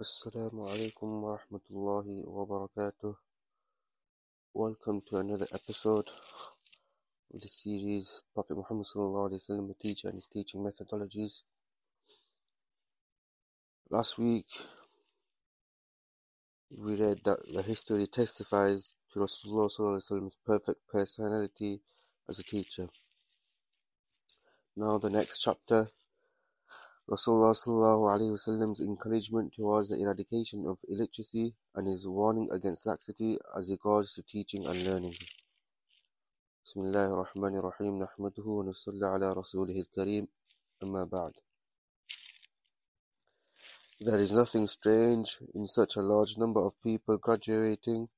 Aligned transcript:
Assalamu 0.00 0.66
alaikum 0.66 1.20
wa 1.20 1.36
rahmatullahi 1.36 2.26
wa 2.26 2.46
barakatuh. 2.46 3.14
Welcome 4.54 5.02
to 5.10 5.18
another 5.18 5.46
episode 5.52 6.08
of 7.34 7.38
the 7.38 7.48
series 7.48 8.22
Prophet 8.32 8.56
Muhammad 8.56 8.86
sallallahu 8.86 9.28
alaihi 9.28 9.44
wasallam, 9.44 9.68
the 9.68 9.74
teacher 9.74 10.08
and 10.08 10.16
his 10.16 10.26
teaching 10.26 10.64
methodologies. 10.64 11.42
Last 13.90 14.16
week 14.16 14.46
we 16.70 16.96
read 16.96 17.18
that 17.24 17.40
the 17.52 17.60
history 17.60 18.06
testifies 18.06 18.96
to 19.12 19.18
Rasulullah 19.18 19.68
sallallahu 19.68 20.00
alaihi 20.00 20.10
wasallam's 20.10 20.38
perfect 20.46 20.80
personality 20.90 21.82
as 22.26 22.38
a 22.38 22.42
teacher. 22.42 22.88
Now 24.74 24.96
the 24.96 25.10
next 25.10 25.42
chapter 25.42 25.88
Rasulullah 27.09 27.53
sallallahu 27.53 28.09
alaihi 28.13 28.31
wasallam's 28.33 28.81
encouragement 28.81 29.53
towards 29.53 29.89
the 29.89 30.01
eradication 30.01 30.65
of 30.65 30.79
illiteracy 30.87 31.53
and 31.75 31.87
his 31.87 32.07
warning 32.07 32.49
against 32.51 32.85
laxity 32.87 33.37
as 33.55 33.69
regards 33.69 34.13
to 34.13 34.23
teaching 34.23 34.65
and 34.65 34.83
learning. 34.83 35.13
بسم 36.65 36.81
الله 36.81 37.13
الرحمن 37.13 37.57
الرحيم 37.57 37.93
نحمده 38.03 38.45
ونصلي 38.45 39.05
على 39.05 39.33
رسوله 39.33 39.79
الكريم 39.81 40.27
أما 40.83 41.03
بعد 41.03 41.33
There 44.01 44.19
is 44.19 44.31
nothing 44.31 44.67
strange 44.67 45.39
in 45.53 45.67
such 45.67 45.95
a 45.95 46.01
large 46.01 46.37
number 46.37 46.59
of 46.59 46.73
people 46.81 47.17
graduating 47.17 48.09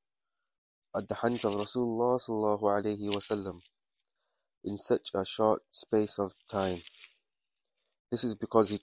at 0.96 1.08
the 1.10 1.16
hands 1.16 1.44
of 1.44 1.54
Rasulullah 1.54 2.18
sallallahu 2.24 2.64
alaihi 2.64 3.14
wasallam 3.14 3.60
in 4.64 4.78
such 4.78 5.12
a 5.14 5.26
short 5.26 5.62
space 5.70 6.18
of 6.18 6.34
time. 6.48 6.80
This 8.13 8.25
is 8.25 8.35
because 8.35 8.69
he, 8.69 8.79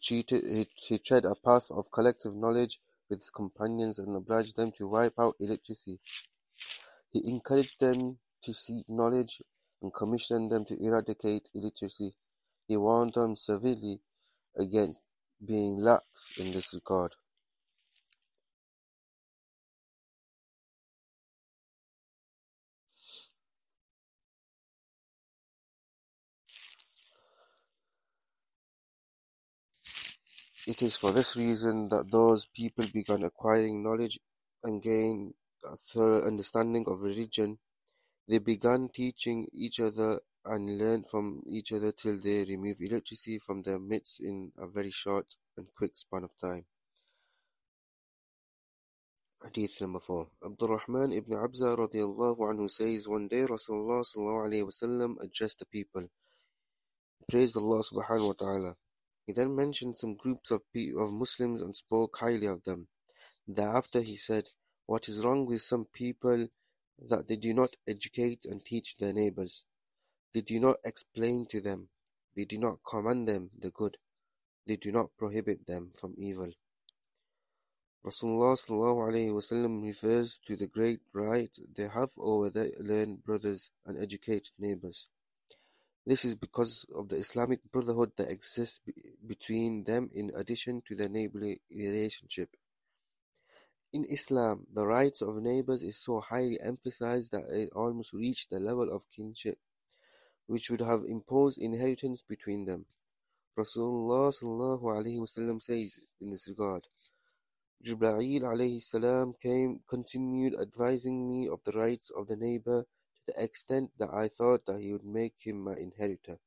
tread 0.97 1.23
a 1.23 1.35
path 1.35 1.69
of 1.69 1.91
collective 1.91 2.35
knowledge 2.35 2.79
with 3.07 3.19
his 3.19 3.29
companions 3.29 3.99
and 3.99 4.15
obliged 4.15 4.55
them 4.55 4.71
to 4.71 4.87
wipe 4.87 5.19
out 5.19 5.35
illiteracy. 5.39 5.99
He 7.13 7.29
encouraged 7.29 7.79
them 7.79 8.17
to 8.41 8.53
seek 8.55 8.89
knowledge 8.89 9.43
and 9.83 9.93
commissioned 9.93 10.51
them 10.51 10.65
to 10.65 10.83
eradicate 10.83 11.47
illiteracy. 11.53 12.15
He 12.67 12.75
warned 12.75 13.13
them 13.13 13.35
severely 13.35 14.01
against 14.57 15.01
being 15.45 15.77
lax 15.77 16.31
in 16.39 16.51
this 16.51 16.73
regard. 16.73 17.11
It 30.69 30.83
is 30.83 30.97
for 30.97 31.11
this 31.11 31.35
reason 31.35 31.89
that 31.89 32.11
those 32.11 32.45
people 32.45 32.85
began 32.93 33.23
acquiring 33.23 33.81
knowledge 33.81 34.19
and 34.63 34.79
gained 34.79 35.33
a 35.63 35.75
thorough 35.75 36.21
understanding 36.21 36.85
of 36.87 37.01
religion. 37.01 37.57
They 38.27 38.37
began 38.37 38.89
teaching 38.93 39.47
each 39.51 39.79
other 39.79 40.19
and 40.45 40.77
learned 40.77 41.07
from 41.07 41.41
each 41.47 41.71
other 41.71 41.91
till 41.91 42.19
they 42.19 42.43
removed 42.43 42.81
illiteracy 42.81 43.39
from 43.39 43.63
their 43.63 43.79
midst 43.79 44.19
in 44.21 44.51
a 44.59 44.67
very 44.67 44.91
short 44.91 45.37
and 45.57 45.73
quick 45.75 45.97
span 45.97 46.23
of 46.23 46.37
time. 46.37 46.65
Hadith 49.43 49.81
number 49.81 49.99
4 49.99 50.27
Abdurrahman 50.45 51.13
ibn 51.13 51.33
Abza 51.33 51.75
radiallahu 51.75 52.45
anhu 52.51 52.69
says, 52.69 53.07
One 53.07 53.27
day 53.27 53.41
Rasulullah 53.47 54.05
sallallahu 54.05 54.45
alayhi 54.51 54.67
wasallam 54.69 55.15
addressed 55.23 55.57
the 55.57 55.65
people. 55.65 56.03
He 57.17 57.25
praised 57.27 57.57
Allah 57.57 57.81
subhanahu 57.81 58.27
wa 58.27 58.33
ta'ala. 58.33 58.75
He 59.29 59.33
then 59.33 59.55
mentioned 59.55 59.95
some 59.95 60.15
groups 60.15 60.49
of, 60.49 60.63
Muslims 60.73 61.61
and 61.61 61.75
spoke 61.75 62.17
highly 62.17 62.47
of 62.47 62.63
them. 62.63 62.87
Thereafter 63.47 64.01
he 64.01 64.15
said, 64.15 64.49
What 64.87 65.07
is 65.07 65.23
wrong 65.23 65.45
with 65.45 65.61
some 65.61 65.85
people 65.85 66.47
that 66.97 67.27
they 67.27 67.35
do 67.35 67.53
not 67.53 67.75
educate 67.87 68.43
and 68.45 68.65
teach 68.65 68.97
their 68.97 69.13
neighbors? 69.13 69.65
They 70.33 70.41
do 70.41 70.59
not 70.59 70.77
explain 70.83 71.45
to 71.51 71.61
them. 71.61 71.89
They 72.35 72.45
do 72.45 72.57
not 72.57 72.79
command 72.83 73.27
them 73.27 73.51
the 73.55 73.69
good. 73.69 73.97
They 74.65 74.77
do 74.77 74.91
not 74.91 75.15
prohibit 75.15 75.67
them 75.67 75.91
from 75.95 76.15
evil. 76.17 76.51
Rasulullah 78.03 78.57
wasallam 78.57 79.83
refers 79.83 80.39
to 80.47 80.55
the 80.55 80.67
great 80.67 81.01
right 81.13 81.55
they 81.75 81.87
have 81.87 82.13
over 82.17 82.49
their 82.49 82.71
learned 82.79 83.23
brothers 83.23 83.69
and 83.85 83.95
educated 83.95 84.53
neighbors. 84.57 85.07
This 86.09 86.25
is 86.25 86.33
because 86.33 86.87
of 86.95 87.09
the 87.09 87.17
Islamic 87.17 87.59
brotherhood 87.71 88.13
that 88.17 88.31
exists 88.31 88.81
between 89.27 89.83
them 89.83 90.09
in 90.11 90.31
addition 90.35 90.81
to 90.87 90.95
their 90.95 91.07
neighborly 91.07 91.61
relationship. 91.69 92.49
In 93.93 94.05
Islam, 94.05 94.65
the 94.73 94.87
rights 94.87 95.21
of 95.21 95.39
neighbors 95.39 95.83
is 95.83 95.99
so 95.99 96.19
highly 96.19 96.59
emphasized 96.61 97.31
that 97.33 97.45
it 97.51 97.69
almost 97.75 98.11
reached 98.11 98.49
the 98.49 98.59
level 98.59 98.91
of 98.91 99.07
kinship, 99.15 99.59
which 100.47 100.71
would 100.71 100.81
have 100.81 101.03
imposed 101.03 101.61
inheritance 101.61 102.23
between 102.23 102.65
them. 102.65 102.87
Rasulullah 103.55 104.33
says 105.61 105.99
in 106.19 106.31
this 106.31 106.47
regard, 106.47 106.87
Jibreel 107.85 109.39
came 109.39 109.81
continued 109.87 110.55
advising 110.59 111.29
me 111.29 111.47
of 111.47 111.63
the 111.65 111.73
rights 111.73 112.09
of 112.09 112.25
the 112.25 112.35
neighbor 112.35 112.87
the 113.29 113.43
extent 113.43 113.91
that 113.99 114.09
I 114.13 114.27
thought 114.27 114.65
that 114.65 114.81
he 114.81 114.91
would 114.91 115.05
make 115.05 115.35
him 115.43 115.63
my 115.63 115.75
inheritor. 115.75 116.37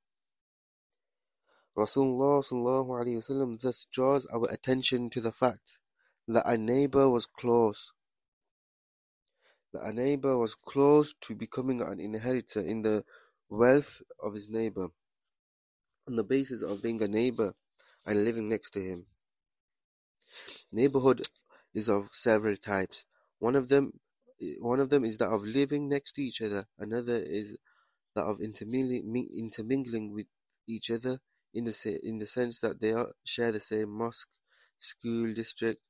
Rasulullah 1.76 3.60
thus 3.60 3.86
draws 3.90 4.26
our 4.26 4.46
attention 4.50 5.08
to 5.10 5.20
the 5.20 5.32
fact 5.32 5.78
that 6.28 6.46
a 6.46 6.58
neighbor 6.58 7.08
was 7.08 7.26
close 7.26 7.92
that 9.72 9.82
a 9.82 9.92
neighbor 9.92 10.36
was 10.36 10.54
close 10.54 11.14
to 11.20 11.34
becoming 11.34 11.80
an 11.80 11.98
inheritor 11.98 12.60
in 12.60 12.82
the 12.82 13.04
wealth 13.48 14.02
of 14.22 14.34
his 14.34 14.50
neighbor 14.50 14.88
on 16.06 16.16
the 16.16 16.24
basis 16.24 16.62
of 16.62 16.82
being 16.82 17.00
a 17.02 17.08
neighbor 17.08 17.54
and 18.06 18.24
living 18.24 18.48
next 18.48 18.70
to 18.70 18.80
him. 18.80 19.06
Neighborhood 20.70 21.22
is 21.74 21.88
of 21.88 22.10
several 22.12 22.56
types. 22.56 23.04
One 23.38 23.56
of 23.56 23.68
them 23.68 24.00
one 24.60 24.80
of 24.80 24.90
them 24.90 25.04
is 25.04 25.18
that 25.18 25.28
of 25.28 25.44
living 25.44 25.88
next 25.88 26.12
to 26.12 26.22
each 26.22 26.40
other. 26.40 26.66
Another 26.78 27.16
is 27.16 27.58
that 28.14 28.24
of 28.24 28.40
intermingling, 28.40 29.28
intermingling 29.36 30.12
with 30.12 30.26
each 30.66 30.90
other 30.90 31.20
in 31.54 31.64
the 31.64 32.00
in 32.02 32.18
the 32.18 32.26
sense 32.26 32.60
that 32.60 32.80
they 32.80 32.92
are, 32.92 33.12
share 33.24 33.52
the 33.52 33.60
same 33.60 33.90
mosque, 33.90 34.28
school 34.78 35.32
district, 35.34 35.80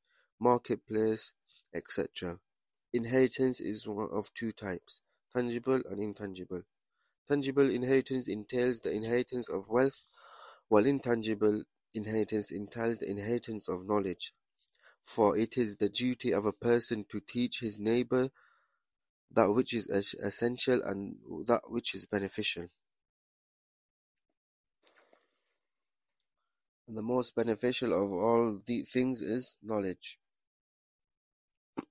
marketplace, 0.41 1.33
etc. 1.75 2.39
Inheritance 2.93 3.61
is 3.61 3.89
one 3.89 4.09
of 4.13 4.33
two 4.35 4.53
types: 4.53 5.01
tangible 5.35 5.83
and 5.89 6.01
intangible. 6.01 6.63
Tangible 7.29 7.71
inheritance 7.71 8.29
entails 8.29 8.81
the 8.81 8.93
inheritance 8.93 9.49
of 9.49 9.69
wealth, 9.69 10.05
while 10.69 10.87
intangible 10.87 11.65
inheritance 11.95 12.51
entails 12.53 12.99
the 12.99 13.11
inheritance 13.11 13.69
of 13.69 13.87
knowledge. 13.87 14.35
For 15.03 15.37
it 15.37 15.59
is 15.59 15.77
the 15.77 15.89
duty 15.89 16.33
of 16.33 16.47
a 16.47 16.53
person 16.53 17.05
to 17.11 17.21
teach 17.21 17.61
his 17.61 17.79
neighbor 17.79 18.31
that 19.31 19.53
which 19.53 19.73
is 19.73 19.87
essential 19.87 20.83
and 20.83 21.17
that 21.47 21.63
which 21.71 21.95
is 21.95 22.07
beneficial. 22.07 22.69
And 26.87 26.97
the 26.97 27.03
most 27.03 27.35
beneficial 27.35 27.93
of 27.93 28.13
all 28.13 28.61
the 28.67 28.83
things 28.83 29.23
is 29.23 29.57
knowledge. 29.63 30.19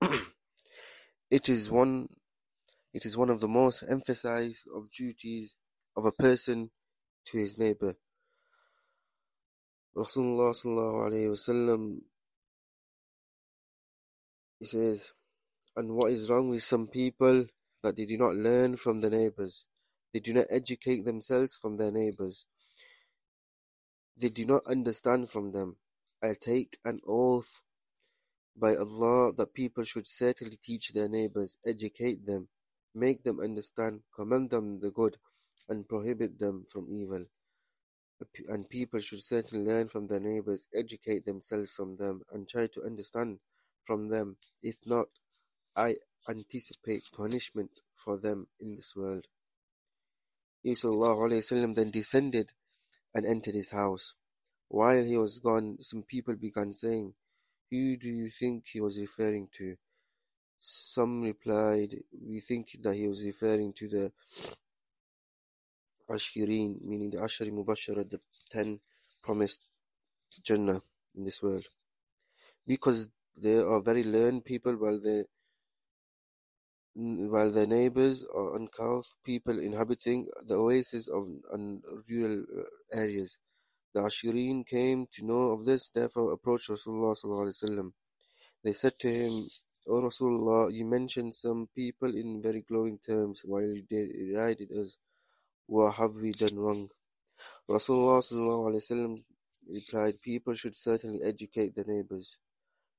it 1.30 1.48
is 1.48 1.70
one 1.70 2.08
it 2.94 3.06
is 3.06 3.16
one 3.16 3.30
of 3.30 3.40
the 3.40 3.48
most 3.48 3.82
emphasized 3.88 4.68
of 4.74 4.92
duties 4.92 5.56
of 5.96 6.04
a 6.04 6.12
person 6.12 6.70
to 7.26 7.38
his 7.38 7.56
neighbor. 7.56 7.94
Rasulullah 9.96 10.52
sallallahu 10.52 11.10
alayhi 11.10 11.30
wasallam 11.32 12.00
he 14.62 14.68
says, 14.68 15.12
and 15.74 15.96
what 15.96 16.12
is 16.12 16.30
wrong 16.30 16.48
with 16.48 16.62
some 16.62 16.86
people 16.86 17.46
that 17.82 17.96
they 17.96 18.04
do 18.04 18.16
not 18.16 18.36
learn 18.36 18.76
from 18.76 19.00
the 19.00 19.10
neighbors. 19.10 19.66
They 20.14 20.20
do 20.20 20.32
not 20.32 20.46
educate 20.50 21.04
themselves 21.04 21.56
from 21.60 21.78
their 21.78 21.90
neighbors. 21.90 22.46
They 24.16 24.28
do 24.28 24.46
not 24.46 24.62
understand 24.68 25.28
from 25.30 25.50
them. 25.50 25.78
I 26.22 26.36
take 26.40 26.78
an 26.84 27.00
oath 27.08 27.62
by 28.56 28.76
Allah 28.76 29.32
that 29.32 29.52
people 29.52 29.82
should 29.82 30.06
certainly 30.06 30.58
teach 30.62 30.92
their 30.92 31.08
neighbors, 31.08 31.56
educate 31.66 32.24
them, 32.24 32.46
make 32.94 33.24
them 33.24 33.40
understand, 33.40 34.02
command 34.14 34.50
them 34.50 34.78
the 34.78 34.92
good, 34.92 35.16
and 35.68 35.88
prohibit 35.88 36.38
them 36.38 36.66
from 36.68 36.86
evil. 36.88 37.24
And 38.48 38.70
people 38.70 39.00
should 39.00 39.24
certainly 39.24 39.66
learn 39.66 39.88
from 39.88 40.06
their 40.06 40.20
neighbors, 40.20 40.68
educate 40.72 41.26
themselves 41.26 41.72
from 41.72 41.96
them, 41.96 42.22
and 42.30 42.48
try 42.48 42.68
to 42.68 42.84
understand 42.84 43.40
from 43.84 44.08
them. 44.08 44.36
If 44.62 44.76
not, 44.86 45.06
I 45.76 45.96
anticipate 46.28 47.10
punishment 47.16 47.80
for 47.94 48.18
them 48.18 48.48
in 48.60 48.76
this 48.76 48.94
world. 48.94 49.26
He 50.62 50.74
then 50.74 51.90
descended 51.90 52.52
and 53.14 53.26
entered 53.26 53.54
his 53.54 53.70
house. 53.70 54.14
While 54.68 55.02
he 55.02 55.16
was 55.16 55.38
gone, 55.38 55.78
some 55.80 56.02
people 56.02 56.36
began 56.36 56.72
saying, 56.72 57.14
Who 57.70 57.96
do 57.96 58.08
you 58.08 58.28
think 58.30 58.66
he 58.72 58.80
was 58.80 58.98
referring 58.98 59.48
to? 59.58 59.76
Some 60.60 61.22
replied, 61.22 61.96
We 62.12 62.40
think 62.40 62.78
that 62.82 62.94
he 62.94 63.08
was 63.08 63.24
referring 63.24 63.72
to 63.74 63.88
the 63.88 64.12
Ashirin, 66.08 66.84
meaning 66.84 67.10
the 67.10 67.18
Ashari 67.18 67.50
Mubashara, 67.50 68.08
the 68.08 68.20
ten 68.50 68.80
promised 69.22 69.76
Jannah 70.42 70.80
in 71.16 71.24
this 71.24 71.42
world. 71.42 71.66
Because 72.66 73.08
they 73.36 73.58
are 73.58 73.80
very 73.80 74.04
learned 74.04 74.44
people 74.44 74.76
while 74.76 75.00
their 77.50 77.66
neighbors 77.66 78.22
are 78.34 78.54
uncouth 78.54 79.14
people 79.24 79.58
inhabiting 79.58 80.28
the 80.46 80.54
oases 80.54 81.08
of 81.08 81.26
rural 82.08 82.44
uh, 82.58 82.64
areas. 82.92 83.38
The 83.94 84.00
Ashirin 84.00 84.66
came 84.66 85.06
to 85.12 85.24
know 85.24 85.52
of 85.52 85.64
this, 85.64 85.90
therefore 85.90 86.32
approached 86.32 86.68
Rasulullah 86.70 87.92
They 88.64 88.72
said 88.72 88.98
to 89.00 89.12
him, 89.12 89.46
O 89.88 90.00
Rasulullah, 90.00 90.72
you 90.72 90.84
mentioned 90.84 91.34
some 91.34 91.68
people 91.74 92.14
in 92.14 92.40
very 92.40 92.62
glowing 92.62 92.98
terms 92.98 93.42
while 93.44 93.62
you 93.62 93.82
derided 93.82 94.70
us. 94.72 94.96
What 95.66 95.94
have 95.94 96.14
we 96.14 96.32
done 96.32 96.56
wrong? 96.56 96.88
Rasulullah 97.68 99.18
replied, 99.68 100.20
People 100.22 100.54
should 100.54 100.76
certainly 100.76 101.20
educate 101.22 101.74
their 101.74 101.84
neighbors, 101.86 102.38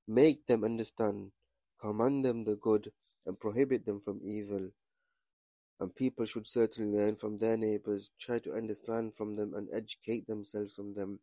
make 0.08 0.46
them 0.48 0.64
understand, 0.64 1.32
command 1.80 2.26
them 2.26 2.44
the 2.44 2.56
good, 2.56 2.92
and 3.26 3.40
prohibit 3.40 3.86
them 3.86 4.00
from 4.00 4.20
evil. 4.24 4.70
And 5.80 5.96
people 5.96 6.26
should 6.26 6.48
certainly 6.48 6.98
learn 6.98 7.16
from 7.16 7.38
their 7.38 7.58
neighbors, 7.58 8.12
try 8.20 8.40
to 8.40 8.54
understand 8.54 9.16
from 9.16 9.36
them, 9.36 9.54
and 9.56 9.68
educate 9.74 10.28
themselves 10.28 10.76
from 10.76 10.94
them. 10.94 11.20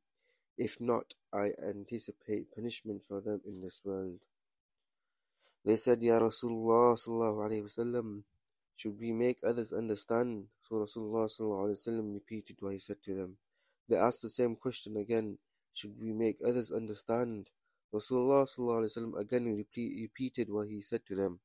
If 0.58 0.80
not, 0.80 1.14
I 1.32 1.50
anticipate 1.66 2.54
punishment 2.54 3.02
for 3.02 3.20
them 3.20 3.40
in 3.44 3.60
this 3.62 3.80
world. 3.84 4.20
They 5.64 5.76
said, 5.76 6.02
Ya 6.02 6.18
Rasulullah 6.18 6.96
sallallahu 6.96 7.50
alayhi 7.50 7.64
wasallam, 7.64 8.22
should 8.76 8.98
we 8.98 9.12
make 9.12 9.38
others 9.46 9.72
understand? 9.72 10.46
So 10.62 10.76
Rasulullah 10.76 11.28
sallallahu 11.28 11.70
wasallam 11.72 12.14
repeated 12.14 12.56
what 12.60 12.72
he 12.72 12.78
said 12.78 13.02
to 13.04 13.14
them. 13.14 13.36
They 13.88 13.96
asked 13.96 14.22
the 14.22 14.28
same 14.28 14.56
question 14.56 14.96
again, 14.96 15.38
should 15.74 16.00
we 16.00 16.12
make 16.12 16.40
others 16.46 16.70
understand? 16.70 17.48
Rasulullah 17.94 19.18
again 19.18 19.66
repeated 20.00 20.48
what 20.48 20.68
he 20.68 20.80
said 20.80 21.04
to 21.06 21.14
them. 21.14 21.40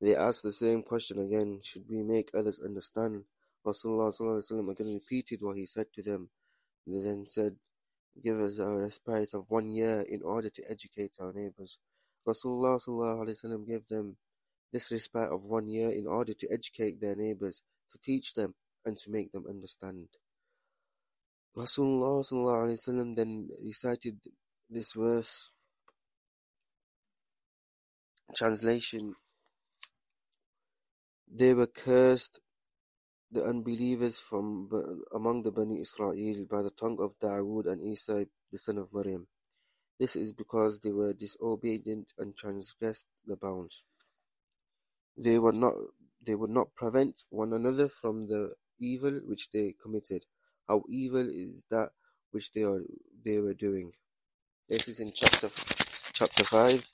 They 0.00 0.16
asked 0.16 0.42
the 0.42 0.52
same 0.52 0.82
question 0.82 1.18
again, 1.18 1.60
should 1.62 1.84
we 1.88 2.02
make 2.02 2.30
others 2.34 2.60
understand? 2.62 3.24
Rasulullah 3.66 4.70
again 4.70 4.92
repeated 4.94 5.40
what 5.42 5.56
he 5.56 5.66
said 5.66 5.86
to 5.94 6.02
them. 6.02 6.30
They 6.86 7.00
then 7.00 7.26
said, 7.26 7.56
give 8.22 8.38
us 8.40 8.58
a 8.58 8.66
respite 8.76 9.34
of 9.34 9.46
one 9.48 9.68
year 9.68 10.04
in 10.08 10.22
order 10.22 10.50
to 10.50 10.62
educate 10.70 11.16
our 11.20 11.32
neighbors. 11.32 11.78
Rasulullah 12.26 13.66
gave 13.66 13.86
them 13.88 14.16
this 14.72 14.90
respite 14.92 15.30
of 15.30 15.46
one 15.46 15.68
year 15.68 15.90
in 15.90 16.06
order 16.06 16.34
to 16.34 16.46
educate 16.50 17.00
their 17.00 17.16
neighbors, 17.16 17.62
to 17.90 17.98
teach 18.02 18.34
them, 18.34 18.54
and 18.84 18.96
to 18.98 19.10
make 19.10 19.32
them 19.32 19.46
understand. 19.48 20.08
Rasulullah 21.56 22.24
ﷺ 22.24 23.16
then 23.16 23.48
recited 23.62 24.18
this 24.68 24.92
verse. 24.92 25.50
Translation 28.34 29.14
they 31.36 31.52
were 31.52 31.66
cursed, 31.66 32.40
the 33.30 33.42
unbelievers 33.42 34.20
from 34.20 34.70
among 35.12 35.42
the 35.42 35.50
Bani 35.50 35.80
Israel, 35.80 36.14
by 36.48 36.62
the 36.62 36.70
tongue 36.70 36.98
of 37.00 37.18
Dawood 37.18 37.66
and 37.66 37.82
Isa 37.82 38.26
the 38.52 38.58
son 38.58 38.78
of 38.78 38.92
Maryam. 38.92 39.26
This 39.98 40.14
is 40.14 40.32
because 40.32 40.78
they 40.80 40.92
were 40.92 41.12
disobedient 41.12 42.12
and 42.18 42.36
transgressed 42.36 43.06
the 43.26 43.36
bounds. 43.36 43.84
They 45.16 45.38
would 45.38 45.56
not 45.56 45.74
they 46.24 46.34
would 46.36 46.50
not 46.50 46.74
prevent 46.74 47.24
one 47.30 47.52
another 47.52 47.88
from 47.88 48.26
the 48.26 48.54
evil 48.78 49.20
which 49.26 49.50
they 49.50 49.74
committed. 49.80 50.26
How 50.68 50.82
evil 50.88 51.28
is 51.28 51.62
that 51.70 51.90
which 52.30 52.52
they 52.52 52.62
are 52.62 52.80
they 53.24 53.38
were 53.38 53.54
doing. 53.54 53.92
This 54.68 54.88
is 54.88 55.00
in 55.00 55.12
chapter 55.14 55.48
chapter 56.12 56.44
five, 56.44 56.90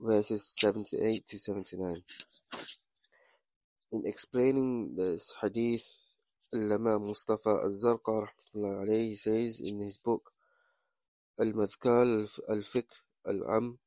verses 0.00 0.46
seventy 0.46 0.98
eight 1.00 1.26
to 1.28 1.38
seventy 1.38 1.76
nine. 1.76 2.02
In 3.92 4.02
explaining 4.06 4.94
this 4.96 5.34
hadith, 5.42 5.86
Allama 6.54 7.00
Mustafa 7.00 7.50
Al-Zarqa 7.50 8.28
says 9.16 9.60
in 9.60 9.80
his 9.80 9.98
book 9.98 10.32
Al-Madkhal 11.40 12.38
Al-Fiqh 12.48 13.02
Al-Am, 13.26 13.78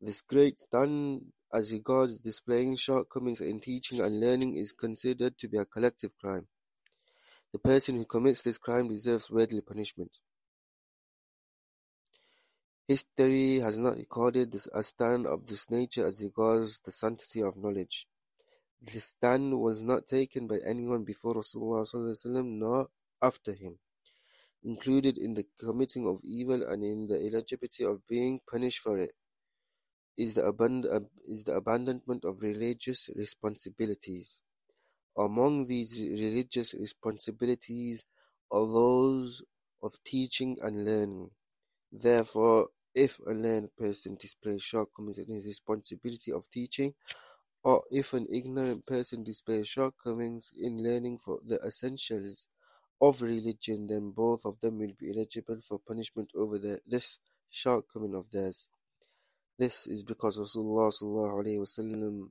this 0.00 0.22
great 0.22 0.58
stand 0.58 1.32
as 1.52 1.72
regards 1.72 2.18
displaying 2.18 2.76
shortcomings 2.76 3.40
in 3.40 3.60
teaching 3.60 4.00
and 4.00 4.20
learning 4.20 4.56
is 4.56 4.72
considered 4.72 5.36
to 5.38 5.48
be 5.48 5.58
a 5.58 5.64
collective 5.64 6.16
crime. 6.18 6.48
The 7.52 7.58
person 7.58 7.96
who 7.96 8.04
commits 8.04 8.42
this 8.42 8.58
crime 8.58 8.88
deserves 8.88 9.30
worldly 9.30 9.60
punishment. 9.60 10.18
History 12.86 13.58
has 13.58 13.78
not 13.78 13.96
recorded 13.96 14.54
a 14.72 14.82
stand 14.82 15.26
of 15.26 15.46
this 15.46 15.70
nature 15.70 16.06
as 16.06 16.22
regards 16.22 16.80
the 16.80 16.92
sanctity 16.92 17.42
of 17.42 17.56
knowledge. 17.56 18.06
This 18.80 19.06
stand 19.06 19.60
was 19.60 19.82
not 19.82 20.06
taken 20.06 20.46
by 20.46 20.58
anyone 20.64 21.04
before 21.04 21.34
Rasulullah 21.34 22.44
nor 22.44 22.88
after 23.20 23.52
him, 23.52 23.78
included 24.62 25.18
in 25.18 25.34
the 25.34 25.46
committing 25.58 26.06
of 26.06 26.20
evil 26.24 26.62
and 26.62 26.84
in 26.84 27.06
the 27.06 27.16
eligibility 27.16 27.84
of 27.84 28.06
being 28.06 28.40
punished 28.50 28.80
for 28.80 28.98
it 28.98 29.12
is 30.16 30.34
the, 30.34 30.42
abund- 30.42 30.86
is 31.24 31.44
the 31.44 31.54
abandonment 31.54 32.24
of 32.24 32.42
religious 32.42 33.08
responsibilities. 33.16 34.40
Among 35.16 35.66
these 35.66 36.00
religious 36.00 36.74
responsibilities 36.74 38.04
are 38.50 38.66
those 38.66 39.42
of 39.82 40.02
teaching 40.04 40.56
and 40.62 40.84
learning. 40.84 41.30
Therefore, 41.92 42.68
if 42.94 43.18
a 43.26 43.32
learned 43.32 43.76
person 43.76 44.16
displays 44.18 44.62
shortcomings 44.62 45.18
in 45.18 45.28
his 45.28 45.46
responsibility 45.46 46.32
of 46.32 46.50
teaching, 46.50 46.94
or 47.62 47.82
if 47.90 48.12
an 48.12 48.26
ignorant 48.32 48.86
person 48.86 49.22
displays 49.22 49.68
shortcomings 49.68 50.50
in 50.58 50.82
learning 50.82 51.18
for 51.18 51.40
the 51.46 51.58
essentials 51.60 52.48
of 53.00 53.22
religion, 53.22 53.86
then 53.86 54.10
both 54.10 54.44
of 54.44 54.60
them 54.60 54.78
will 54.78 54.92
be 54.98 55.10
eligible 55.10 55.60
for 55.66 55.78
punishment 55.78 56.30
over 56.34 56.58
the, 56.58 56.80
this 56.86 57.18
shortcoming 57.50 58.14
of 58.14 58.30
theirs. 58.30 58.68
This 59.58 59.86
is 59.86 60.02
because 60.02 60.38
Rasulullah 60.38 60.90
sallallahu 60.90 62.30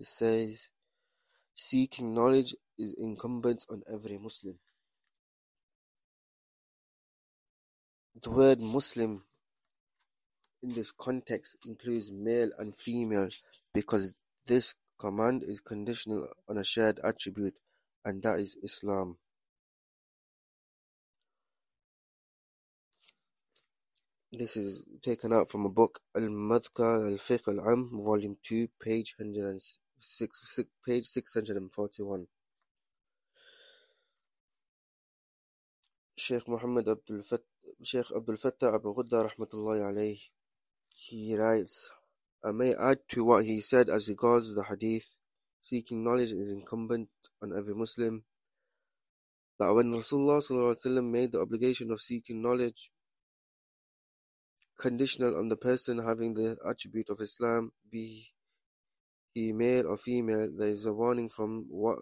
says, 0.00 0.70
seeking 1.54 2.14
knowledge 2.14 2.54
is 2.78 2.94
incumbent 2.98 3.64
on 3.70 3.82
every 3.92 4.18
Muslim. 4.18 4.58
The 8.22 8.30
word 8.30 8.60
Muslim 8.60 9.24
in 10.62 10.70
this 10.70 10.92
context 10.92 11.56
includes 11.66 12.12
male 12.12 12.50
and 12.58 12.76
female 12.76 13.28
because 13.74 14.14
this 14.46 14.76
command 14.98 15.42
is 15.42 15.60
conditional 15.60 16.28
on 16.48 16.58
a 16.58 16.64
shared 16.64 17.00
attribute, 17.02 17.54
and 18.04 18.22
that 18.22 18.38
is 18.38 18.56
Islam. 18.62 19.16
This 24.30 24.56
is 24.56 24.84
taken 25.02 25.32
out 25.32 25.50
from 25.50 25.66
a 25.66 25.68
book, 25.68 26.00
Al-Madkhal 26.16 27.10
Al-Fiqh 27.10 27.48
Al-Am, 27.48 27.90
Volume 27.92 28.38
2, 28.42 28.68
page 28.82 29.14
106, 30.02 30.64
page 30.84 31.06
641. 31.06 32.26
Sheikh 36.16 36.48
Muhammad 36.48 36.88
Abdul 36.88 37.22
Fattah, 37.22 37.44
Sheikh 37.84 38.10
Abdul 38.16 38.36
Fattah 38.36 38.74
Abu 38.74 38.92
Ghudda 38.94 39.30
Rahmatullahi 39.30 39.82
alayhi, 39.84 40.20
he 40.92 41.36
writes, 41.36 41.92
I 42.44 42.50
may 42.50 42.74
add 42.74 42.98
to 43.10 43.22
what 43.24 43.44
he 43.44 43.60
said 43.60 43.88
as 43.88 44.08
regards 44.08 44.52
the 44.56 44.64
hadith, 44.64 45.14
seeking 45.60 46.02
knowledge 46.02 46.32
is 46.32 46.50
incumbent 46.50 47.08
on 47.40 47.56
every 47.56 47.76
Muslim, 47.76 48.24
that 49.60 49.72
when 49.72 49.92
Rasulullah 49.92 51.04
made 51.04 51.30
the 51.30 51.40
obligation 51.40 51.92
of 51.92 52.00
seeking 52.00 52.42
knowledge 52.42 52.90
conditional 54.76 55.38
on 55.38 55.48
the 55.48 55.56
person 55.56 55.98
having 55.98 56.34
the 56.34 56.56
attribute 56.68 57.08
of 57.08 57.20
Islam, 57.20 57.70
be 57.88 58.31
he 59.33 59.53
male 59.53 59.87
or 59.87 59.97
female, 59.97 60.49
there 60.57 60.69
is 60.69 60.85
a 60.85 60.93
warning 60.93 61.29
from 61.29 61.65
what 61.69 61.99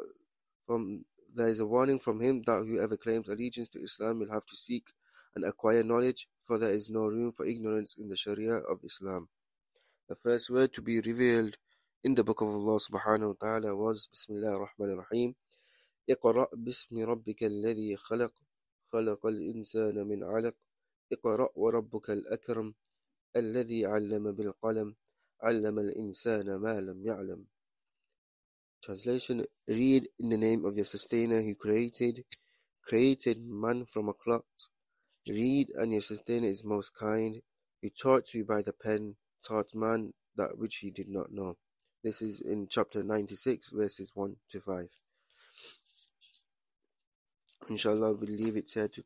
from 0.65 1.05
there 1.33 1.47
is 1.47 1.59
a 1.59 1.65
warning 1.65 1.99
from 1.99 2.21
him 2.21 2.41
that 2.45 2.65
whoever 2.65 2.95
claims 2.95 3.27
allegiance 3.27 3.69
to 3.69 3.79
Islam 3.79 4.19
will 4.19 4.31
have 4.31 4.45
to 4.45 4.55
seek 4.55 4.87
and 5.35 5.43
acquire 5.43 5.83
knowledge, 5.83 6.27
for 6.41 6.57
there 6.57 6.73
is 6.73 6.89
no 6.89 7.07
room 7.07 7.31
for 7.31 7.45
ignorance 7.45 7.95
in 7.97 8.07
the 8.07 8.15
Sharia 8.15 8.55
of 8.55 8.79
Islam. 8.83 9.27
The 10.07 10.15
first 10.15 10.49
word 10.49 10.71
to 10.73 10.81
be 10.81 11.01
revealed 11.01 11.57
in 12.03 12.15
the 12.15 12.23
book 12.23 12.41
of 12.41 12.47
Allah 12.47 12.79
subhanahu 12.79 13.27
wa 13.27 13.39
ta'ala 13.39 13.75
was 13.75 14.07
Bismillah 14.07 14.53
ar-Rahman 14.53 14.97
ar-Rahim. 14.97 15.35
اقرأ 16.09 16.47
باسم 16.53 16.99
ربك 16.99 17.43
الذي 17.43 17.95
خلق 17.97 18.33
خلق 18.93 19.25
الإنسان 19.25 20.07
من 20.07 20.23
علق 20.23 20.55
اقرأ 21.11 21.49
وربك 21.55 22.09
الأكرم 22.09 22.73
الذي 23.35 23.85
علم 23.85 24.31
بالقلم 24.31 24.95
علم 25.41 25.79
الإنسان 25.79 26.55
ما 26.55 26.81
لم 26.81 27.05
يعلم 27.05 27.45
Translation 28.81 29.43
Read 29.67 30.07
in 30.19 30.29
the 30.29 30.37
name 30.37 30.63
of 30.63 30.75
your 30.75 30.85
sustainer 30.85 31.41
who 31.41 31.55
created 31.55 32.23
created 32.87 33.43
man 33.43 33.85
from 33.85 34.09
a 34.09 34.13
clot 34.13 34.45
Read 35.29 35.71
and 35.75 35.91
your 35.91 36.01
sustainer 36.01 36.47
is 36.47 36.63
most 36.63 36.95
kind 36.95 37.41
who 37.81 37.89
taught 37.89 38.33
you 38.33 38.45
by 38.45 38.61
the 38.61 38.73
pen 38.73 39.15
taught 39.43 39.73
man 39.73 40.13
that 40.35 40.57
which 40.57 40.77
he 40.77 40.91
did 40.91 41.09
not 41.09 41.31
know 41.31 41.57
This 42.03 42.21
is 42.21 42.41
in 42.41 42.67
chapter 42.69 43.03
96 43.03 43.69
verses 43.69 44.11
1 44.13 44.35
to 44.51 44.61
5 44.61 44.89
Inshallah 47.69 48.13
we'll 48.13 48.29
leave 48.29 48.57
it 48.57 48.69
here 48.73 48.87
to 48.87 49.03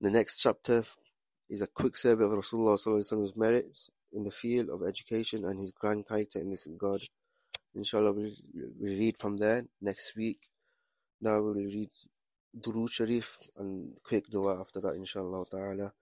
the 0.00 0.10
next 0.10 0.40
chapter 0.40 0.84
is 1.50 1.60
a 1.60 1.66
quick 1.66 1.96
survey 1.96 2.24
of 2.24 2.30
Rasulullah's 2.30 3.36
merits 3.36 3.90
in 4.15 4.23
the 4.23 4.31
field 4.31 4.69
of 4.69 4.81
education 4.81 5.45
and 5.45 5.59
his 5.59 5.71
grand 5.71 6.07
character 6.07 6.39
in 6.39 6.49
this 6.49 6.65
regard. 6.67 7.01
Inshallah, 7.75 8.13
we'll, 8.13 8.31
we'll 8.79 8.97
read 8.97 9.17
from 9.17 9.37
there 9.37 9.65
next 9.81 10.15
week. 10.15 10.47
Now 11.21 11.41
we'll 11.41 11.53
read 11.53 11.89
Durood 12.57 12.91
Sharif 12.91 13.37
and 13.57 13.97
quick 14.03 14.29
dua 14.29 14.59
after 14.59 14.79
that, 14.79 14.95
inshallah 14.95 15.45
ta'ala. 15.51 15.93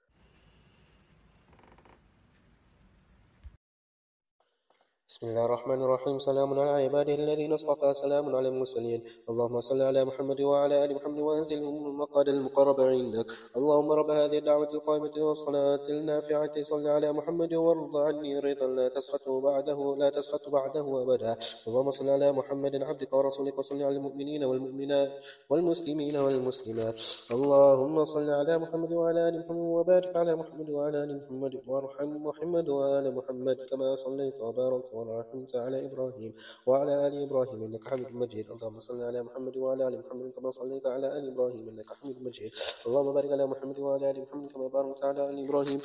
بسم 5.13 5.27
الله 5.29 5.45
الرحمن 5.45 5.81
الرحيم. 5.83 6.19
سلام 6.19 6.59
على 6.59 6.69
عباده 6.83 7.13
الذين 7.13 7.53
اصطفى. 7.53 7.93
سلام 7.93 8.35
على 8.35 8.47
المرسلين. 8.49 9.01
اللهم 9.29 9.61
صل 9.61 9.81
على 9.81 10.05
محمد 10.05 10.41
وعلى 10.41 10.85
آل 10.85 10.95
محمد 10.95 11.19
وأنزلهم 11.19 11.85
المقعد 11.85 12.29
المقرب 12.29 12.81
عندك. 12.81 13.25
اللهم 13.57 13.91
رب 13.91 14.09
هذه 14.09 14.37
الدعوة 14.37 14.69
القائمة 14.73 15.15
والصلاة 15.17 15.85
النافعة. 15.89 16.63
صل 16.63 16.87
على 16.87 17.13
محمد 17.13 17.53
وارض 17.53 17.97
عني 17.97 18.39
رضا. 18.39 18.67
لا 18.67 18.87
تسخط 18.89 19.29
بعده 19.29 19.95
لا 19.97 20.09
تسخط 20.09 20.49
بعده 20.49 20.85
أبدا. 21.03 21.37
اللهم 21.67 21.91
صل 21.91 22.09
على 22.09 22.31
محمد 22.31 22.75
عبدك 22.75 23.13
ورسولك. 23.13 23.57
وصل 23.59 23.83
على 23.83 23.95
المؤمنين 23.97 24.43
والمؤمنات 24.43 25.11
والمسلمين 25.49 26.15
والمسلمات. 26.17 26.97
اللهم 27.31 28.05
صل 28.05 28.29
على 28.29 28.57
محمد 28.57 28.91
وعلى 28.93 29.29
آل 29.29 29.35
محمد 29.45 29.65
وبارك 29.77 30.15
على 30.17 30.35
محمد 30.35 30.69
وعلى 30.69 30.97
آل 31.03 31.11
محمد. 31.21 31.53
وارحم 31.67 32.09
محمد 32.27 32.69
وآل 32.69 33.05
محمد 33.15 33.57
كما 33.69 33.95
صليت 33.95 34.41
وباركت 34.41 35.02
ورحمت 35.09 35.55
على 35.55 35.85
إبراهيم 35.85 36.31
وعلى 36.65 37.07
آل 37.07 37.13
إبراهيم 37.23 37.63
إنك 37.63 37.83
حميد 37.87 38.11
مجيد. 38.15 38.45
اللهم 38.51 38.79
صل 38.79 39.03
على 39.03 39.23
محمد 39.23 39.57
وعلى 39.57 39.87
آل 39.87 39.95
محمد 39.99 40.31
كما 40.35 40.49
صليت 40.51 40.85
على 40.87 41.07
آل 41.17 41.23
إبراهيم 41.31 41.63
إنك 41.69 41.89
حميد 41.93 42.17
مجيد. 42.21 42.51
اللهم 42.87 43.13
بارك 43.13 43.31
على 43.31 43.45
محمد 43.47 43.79
وعلى 43.79 44.11
آل 44.11 44.17
محمد 44.21 44.51
كما 44.51 44.67
باركت 44.67 45.03
على 45.03 45.29
آل 45.29 45.37
إبراهيم 45.45 45.79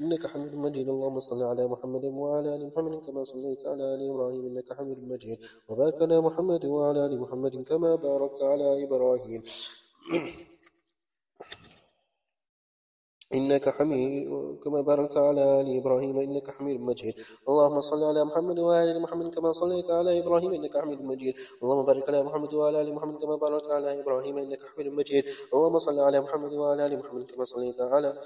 إنك 0.00 0.26
حميد 0.26 0.54
مجيد. 0.54 0.88
اللهم 0.88 1.20
صل 1.20 1.44
على 1.44 1.66
محمد 1.66 2.04
وعلى 2.04 2.48
آل 2.54 2.62
محمد 2.66 3.04
كما 3.06 3.24
صليت 3.24 3.66
على 3.66 3.84
آل 3.94 4.00
إبراهيم 4.10 4.46
إنك 4.46 4.72
حميد 4.72 4.98
مجيد. 5.12 5.38
وبارك 5.68 6.02
على 6.02 6.20
محمد 6.20 6.64
وعلى 6.64 7.06
آل 7.06 7.20
محمد 7.20 7.54
كما 7.70 7.94
باركت 7.94 8.42
على 8.42 8.84
إبراهيم. 8.84 9.42
إنك 13.34 13.68
حميد 13.68 14.28
كما 14.64 14.80
باركت 14.80 15.16
على 15.16 15.60
آل 15.60 15.76
إبراهيم 15.76 16.18
إنك 16.18 16.50
حميد 16.50 16.80
مجيد. 16.80 17.14
اللهم 17.48 17.80
صل 17.80 18.04
على 18.04 18.24
محمد 18.24 18.58
وعلى 18.58 18.90
آل 18.92 19.02
محمد 19.02 19.34
كما 19.34 19.52
صليت 19.52 19.90
على 19.90 20.18
إبراهيم 20.18 20.52
إنك 20.52 20.78
حميد 20.78 21.00
مجيد. 21.02 21.34
اللهم 21.62 21.84
بارك 21.86 22.08
على 22.08 22.22
محمد 22.22 22.54
وعلى 22.54 22.80
آل 22.80 22.94
محمد 22.94 23.16
كما 23.22 23.36
باركت 23.36 23.70
على 23.70 24.00
إبراهيم 24.00 24.38
إنك 24.38 24.60
حميد 24.72 24.86
مجيد. 24.92 25.24
اللهم 25.54 25.78
صل 25.78 26.00
على 26.00 26.20
محمد 26.20 26.52
وعلى 26.52 26.86
آل 26.86 26.98
محمد 26.98 27.30
كما 27.30 27.44
صليت 27.44 27.80
على 27.80 28.16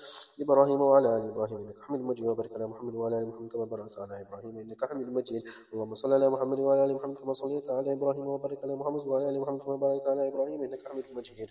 إبراهيم 0.41 0.81
وعلى 0.81 1.17
آل 1.17 1.25
إبراهيم 1.33 1.59
إنك 1.59 1.79
حميد 1.81 2.01
مجيد. 2.01 2.27
وبارك 2.27 2.53
على 2.53 2.67
محمد 2.67 2.95
وعلى 2.95 3.19
آل 3.19 3.29
محمد 3.29 3.49
كما 3.53 3.65
باركت 3.65 3.99
على 3.99 4.15
إبراهيم 4.23 4.59
إنك 4.59 4.85
حميد 4.85 5.09
مجيد. 5.09 5.43
اللهم 5.75 5.95
صل 5.95 6.13
على 6.13 6.31
محمد 6.31 6.59
وعلى 6.59 6.85
آل 6.85 6.95
محمد 6.95 7.17
كما 7.19 7.33
صليت 7.33 7.71
على 7.71 7.93
إبراهيم 7.93 8.27
وبارك 8.27 8.59
على 8.65 8.75
محمد 8.77 9.07
وعلى 9.07 9.29
آل 9.31 9.41
محمد 9.41 9.61
كما 9.63 9.77
باركت 9.77 10.07
على 10.07 10.29
إبراهيم 10.29 10.63
إنك 10.63 10.89
حميد 10.89 11.05
مجيد. 11.17 11.51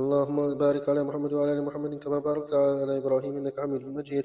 اللهم 0.00 0.54
بارك 0.58 0.88
على 0.88 1.04
محمد 1.04 1.32
وعلى 1.32 1.52
آل 1.52 1.64
محمد 1.64 1.94
كما 2.04 2.18
باركت 2.18 2.54
على 2.54 2.96
إبراهيم 2.96 3.36
إنك 3.36 3.60
حميد 3.60 3.82
مجيد. 3.98 4.24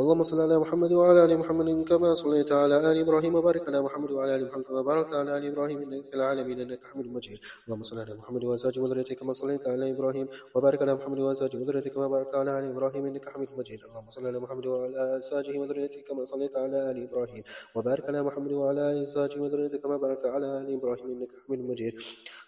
اللهم 0.00 0.22
صل 0.22 0.40
على 0.40 0.58
محمد 0.58 0.92
وعلى 0.92 1.24
آل 1.24 1.38
محمد 1.38 1.68
كما 1.88 2.14
صليت 2.14 2.52
على 2.52 2.76
آل 2.90 2.98
إبراهيم 2.98 3.34
وبارك 3.34 3.68
على 3.68 3.80
محمد 3.86 4.10
وعلى 4.10 4.36
آل 4.36 4.42
محمد 4.48 4.64
كما 4.64 4.82
باركت 4.82 5.14
على 5.14 5.38
آل 5.38 5.46
إبراهيم 5.52 5.78
إنك 5.82 6.06
في 6.10 6.14
العالمين 6.14 6.60
إنك 6.60 6.80
حميد 6.90 7.06
مجيد. 7.06 7.38
اللهم 7.66 7.82
صل 7.82 7.98
على 7.98 8.14
محمد 8.14 8.44
وازواجه 8.44 8.80
وذريته 8.80 9.14
كما 9.14 9.32
صليت 9.32 9.68
على 9.68 9.90
إبراهيم 9.94 10.26
وبارك 10.54 10.82
على 10.82 10.94
محمد 10.94 11.18
وازواجه 11.18 11.56
وذريته 11.62 11.90
كما 11.90 12.08
باركت 12.08 12.34
على 12.34 12.58
آل 12.58 12.64
إبراهيم 12.74 13.02
إنك 13.06 13.24
حميد 13.28 13.48
مجيد. 13.58 13.80
اللهم 13.88 14.10
صل 14.10 14.26
على 14.26 14.38
محمد 14.44 14.66
وعلى 14.66 15.16
ازواجه 15.18 15.58
وذريته 15.58 16.00
كما 16.08 16.24
صليت 16.24 16.56
على 16.56 16.90
آل 16.90 16.96
إبراهيم 17.08 17.42
وبارك 17.76 18.04
على 18.10 18.22
محمد 18.22 18.52
وعلى 18.52 18.90
آل 18.90 18.96
ازواجه 19.06 19.38
وذريته 19.42 19.78
كما 19.78 19.96
باركت 19.96 20.26
على 20.34 20.46
آل 20.58 20.66
إبراهيم 20.78 21.06
إنك 21.14 21.30
حميد 21.46 21.60
مجيد. 21.70 21.94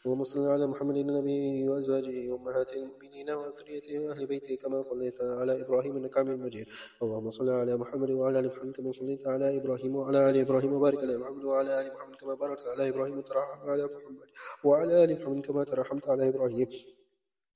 اللهم 0.07 0.25
صل 0.25 0.47
على 0.47 0.67
محمد 0.67 0.97
النبي 0.97 1.69
وأزواجه 1.69 2.31
وأمهات 2.31 2.73
المؤمنين 2.77 3.31
وذريته 3.31 3.99
وأهل 3.99 4.27
بيته 4.27 4.55
كما 4.55 4.83
صليت 4.83 5.21
على 5.21 5.63
إبراهيم 5.63 5.97
إنك 5.97 6.19
حميد 6.19 6.39
مجيد. 6.39 6.67
اللهم 7.03 7.31
صل 7.31 7.49
على 7.49 7.77
محمد 7.77 8.11
وعلى 8.11 8.39
آل 8.39 8.47
محمد 8.57 8.77
كما 8.77 8.93
صليت 8.93 9.27
على 9.27 9.57
إبراهيم 9.57 9.97
وعلى 9.97 10.31
آل 10.31 10.37
إبراهيم 10.37 10.73
وبارك 10.73 10.99
على 10.99 11.19
محمد 11.19 11.45
وعلى 11.45 11.81
آل 11.81 11.87
محمد 11.95 12.17
كما 12.17 12.35
باركت 12.35 12.67
على 12.67 12.89
إبراهيم 12.89 13.19
وترحم 13.19 13.71
على 13.71 13.85
محمد 13.85 14.29
وعلى 14.65 15.05
آل 15.05 15.23
محمد 15.23 15.47
كما 15.47 15.65
ترحمت 15.65 16.09
على 16.09 16.29
إبراهيم 16.29 16.69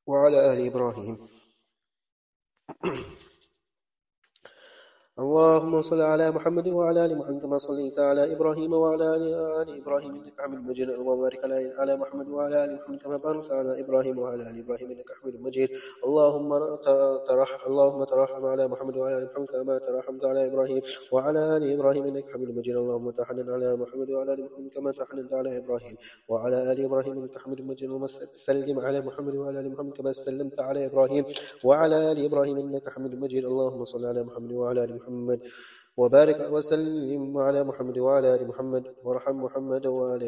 وعلى 0.07 0.53
آل 0.53 0.67
إبراهيم. 0.67 1.17
اللهم 5.21 5.83
صل 5.83 6.01
على 6.01 6.31
محمد 6.31 6.69
وعلى 6.69 7.05
ال 7.05 7.19
محمد 7.19 7.43
كما 7.43 7.59
صليت 7.59 7.99
على 7.99 8.33
إبراهيم 8.35 8.73
وعلى 8.73 9.07
ال 9.17 9.25
إبراهيم 9.81 10.13
انك 10.15 10.41
حميد 10.41 10.61
مجيد 10.69 10.89
اللهم 10.91 11.21
بارك 11.21 11.41
على 11.81 11.97
محمد 12.03 12.29
وعلى 12.29 12.65
ال 12.65 12.71
محمد 12.77 12.99
كما 13.05 13.17
باركت 13.17 13.53
على 13.53 13.81
إبراهيم 13.83 14.19
وعلى 14.19 14.43
ال 14.51 14.57
إبراهيم 14.65 14.89
انك 14.95 15.11
حميد 15.19 15.37
مجيد 15.47 15.69
اللهم 16.07 16.51
ترح 17.29 17.51
اللهم 17.71 18.05
ترحم 18.05 18.45
على 18.53 18.69
محمد 18.73 18.97
وعلى 18.97 19.17
ال 19.19 19.25
محمد 19.29 19.49
كما 19.55 19.79
ترحمت 19.79 20.25
على 20.31 20.41
إبراهيم 20.49 20.83
وعلى 21.13 21.57
ال 21.57 21.63
إبراهيم 21.75 22.05
انك 22.11 22.25
حميد 22.33 22.51
مجيد 22.59 22.77
اللهم 22.83 23.11
تحنن 23.11 23.51
على 23.55 23.69
محمد 23.83 24.09
وعلى 24.11 24.33
ال 24.37 24.41
محمد 24.45 24.71
كما 24.77 24.91
تحننت 25.01 25.33
على 25.35 25.51
إبراهيم 25.61 25.95
وعلى 26.31 26.59
ال 26.73 26.79
إبراهيم 26.87 27.15
انك 27.19 27.35
حميد 27.43 27.61
مجيد 27.71 27.89
اللهم 27.91 28.17
سلم 28.49 28.79
على 28.87 28.99
محمد 29.09 29.35
وعلى 29.41 29.59
ال 29.61 29.69
محمد 29.73 29.93
كما 29.99 30.13
سلمت 30.13 30.61
على 30.69 30.81
إبراهيم 30.89 31.25
وعلى 31.69 31.99
ال 32.13 32.19
إبراهيم 32.29 32.57
انك 32.65 32.87
حميد 32.95 33.13
مجيد 33.25 33.45
اللهم 33.53 33.83
صل 33.93 34.05
على 34.11 34.21
محمد 34.29 34.53
وعلى 34.63 34.81
ال 34.85 34.93
محمد 34.97 35.10
محمد. 35.11 35.41
وبارك 35.97 36.41
وسلم 36.55 37.39
على 37.39 37.65
محمد 37.65 37.99
وعلى 37.99 38.29
آل 38.35 38.43
محمد. 38.49 38.85
وارحم 39.05 39.37
محمد 39.45 39.87
وآل 39.87 40.25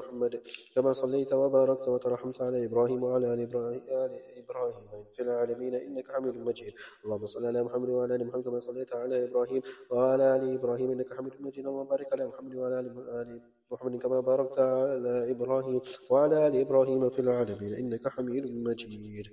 محمد. 0.00 0.32
كما 0.74 0.92
صليت 0.92 1.32
وباركت 1.32 1.88
وترحمت 1.88 2.42
على 2.42 2.58
إبراهيم 2.66 3.02
وعلى 3.02 3.34
آل 3.34 3.40
إبراهيم 3.46 4.90
في 5.14 5.20
العالمين 5.22 5.74
إنك 5.74 6.06
حميد 6.14 6.36
مجيد. 6.36 6.72
اللهم 7.04 7.26
صل 7.26 7.46
على 7.46 7.62
محمد 7.62 7.88
وعلى 7.88 8.14
آل 8.14 8.26
محمد 8.26 8.44
كما 8.44 8.60
صليت 8.60 8.94
على 8.94 9.24
إبراهيم 9.24 9.62
وعلى 9.90 10.36
آل 10.36 10.42
إبراهيم 10.58 10.88
إنك 10.90 11.10
حميد 11.16 11.32
مجيد. 11.40 11.66
اللهم 11.66 11.86
بارك 11.86 12.08
على 12.12 12.24
محمد 12.26 12.54
وعلى 12.56 12.76
آل 12.80 13.40
محمد 13.72 13.96
كما 14.04 14.20
باركت 14.20 14.58
على 14.58 15.30
إبراهيم 15.30 15.80
وعلى 16.10 16.36
آل 16.46 16.54
إبراهيم 16.60 17.08
في 17.08 17.18
العالمين 17.18 17.72
إنك 17.74 18.08
حميد 18.08 18.44
مجيد. 18.68 19.26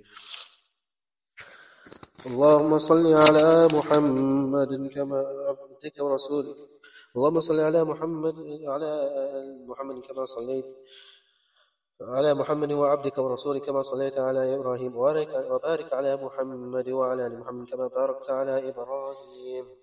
اللهم 2.26 2.78
صل 2.78 3.06
على 3.06 3.68
محمد 3.72 4.90
كما 4.94 5.24
عبدك 5.48 5.96
ورسولك. 6.00 6.56
اللهم 7.16 7.40
صل 7.40 7.60
على 7.60 7.84
محمد 7.84 8.34
على 8.68 8.92
محمد 9.66 10.06
كما 10.06 10.24
صليت. 10.26 10.66
على 12.02 12.34
محمد 12.34 12.72
وعبدك 12.72 13.18
ورسولك 13.18 13.62
كما 13.64 13.82
صليت 13.82 14.18
على 14.18 14.54
إبراهيم. 14.54 14.96
وبارك 14.96 15.92
على 15.92 16.16
محمد 16.16 16.88
وعلى 16.88 17.26
آل 17.26 17.40
محمد 17.40 17.68
كما 17.68 17.86
باركت 17.86 18.30
على 18.30 18.68
إبراهيم. 18.68 19.79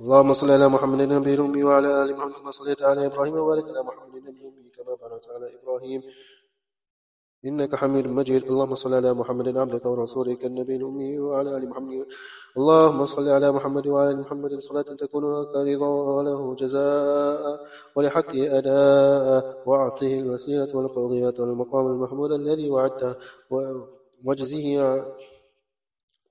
اللهم 0.00 0.32
صل 0.32 0.50
على 0.50 0.68
محمد 0.68 1.00
النبي 1.00 1.34
الأمي 1.34 1.62
وعلى 1.64 2.02
آل 2.02 2.16
محمد 2.16 2.32
كما 2.32 2.50
صليت 2.50 2.82
على 2.82 3.06
إبراهيم 3.06 3.34
وبارك 3.34 3.68
على 3.68 3.82
محمد 3.82 4.14
النبي 4.14 4.40
الأمي 4.40 4.70
كما 4.76 4.94
باركت 4.94 5.26
على 5.34 5.46
إبراهيم. 5.56 6.02
إنك 7.44 7.74
حميد 7.74 8.06
مجيد. 8.06 8.42
اللهم 8.50 8.74
صل 8.74 8.94
على 8.94 9.14
محمد 9.14 9.56
عبدك 9.56 9.86
ورسولك 9.86 10.44
النبي 10.44 10.76
الأمي 10.76 11.18
وعلى 11.18 11.56
آل 11.56 11.68
محمد. 11.68 12.06
اللهم 12.58 13.06
صل 13.06 13.28
على 13.28 13.52
محمد 13.52 13.86
وعلى 13.86 14.10
آل 14.10 14.20
محمد 14.20 14.58
صلاة 14.58 14.82
تكون 14.82 15.24
لك 15.42 15.54
رضا 15.56 16.22
له 16.22 16.54
جزاء 16.54 17.66
ولحقه 17.96 18.58
أداء. 18.58 19.62
وأعطه 19.66 20.20
الوسيلة 20.20 20.76
والفضيلة 20.76 21.34
والمقام 21.38 21.86
المحمود 21.86 22.32
الذي 22.32 22.70
وعدته. 22.70 23.14
واجزه 24.26 24.66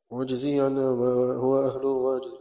واجزه 0.10 0.64
عن 0.64 0.76
ما 0.76 1.36
هو 1.44 1.54
أهله 1.68 1.88
واجزه 1.88 2.40